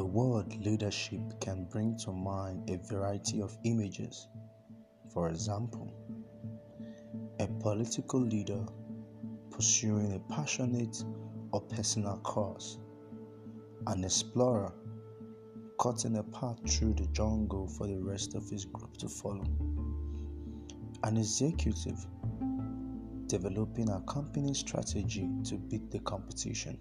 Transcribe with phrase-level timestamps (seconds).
[0.00, 4.28] word leadership can bring to mind a variety of images.
[5.12, 5.92] For example,
[7.38, 8.64] a political leader
[9.50, 11.04] pursuing a passionate
[11.52, 12.78] or personal cause,
[13.86, 14.72] an explorer
[15.78, 19.44] cutting a path through the jungle for the rest of his group to follow,
[21.02, 22.06] an executive
[23.26, 26.78] developing a company strategy to beat the competition.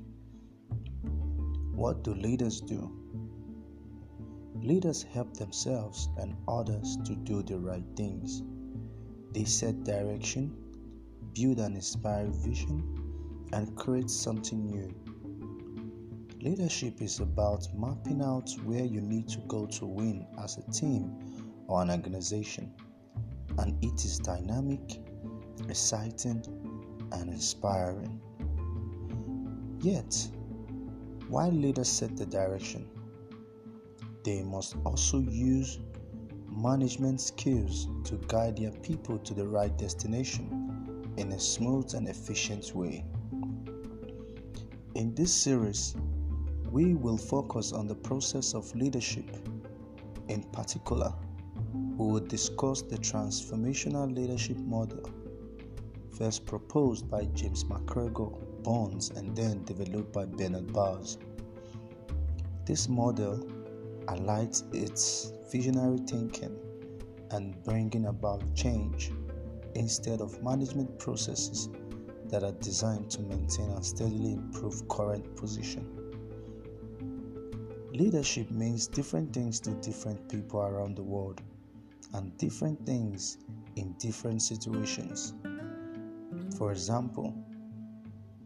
[1.74, 3.01] What do leaders do?
[4.64, 8.44] Leaders help themselves and others to do the right things.
[9.34, 10.56] They set direction,
[11.34, 12.84] build an inspired vision,
[13.54, 14.94] and create something new.
[16.42, 21.18] Leadership is about mapping out where you need to go to win as a team
[21.68, 22.72] or an organization,
[23.58, 25.00] and it is dynamic,
[25.70, 26.44] exciting,
[27.14, 28.22] and inspiring.
[29.80, 30.28] Yet,
[31.30, 32.88] while leaders set the direction,
[34.24, 35.80] they must also use
[36.48, 42.76] management skills to guide their people to the right destination in a smooth and efficient
[42.76, 43.04] way.
[44.96, 45.96] In this series,
[46.70, 49.26] we will focus on the process of leadership.
[50.28, 51.14] In particular,
[51.74, 55.10] we will discuss the transformational leadership model,
[56.18, 58.30] first proposed by James MacGregor
[58.64, 61.18] Burns and then developed by Bernard Bass.
[62.66, 63.46] This model
[64.08, 66.58] highlights its visionary thinking
[67.32, 69.12] and bringing about change
[69.76, 71.70] instead of management processes
[72.26, 75.86] that are designed to maintain and steadily improve current position.
[77.94, 81.42] Leadership means different things to different people around the world
[82.14, 83.38] and different things
[83.76, 85.34] in different situations.
[86.58, 87.34] For example,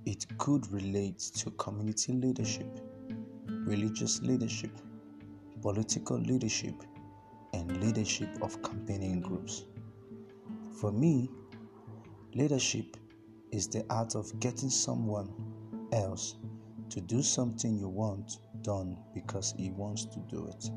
[0.06, 2.80] it could relate to community leadership,
[3.48, 4.72] religious leadership,
[5.66, 6.76] political leadership,
[7.54, 9.64] and leadership of campaigning groups.
[10.80, 11.28] For me,
[12.36, 12.98] leadership
[13.52, 15.28] is the art of getting someone
[15.92, 16.36] else
[16.92, 20.70] to do something you want done because he wants to do it.